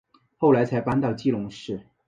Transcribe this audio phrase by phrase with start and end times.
[0.37, 1.85] 后来才搬到基隆市。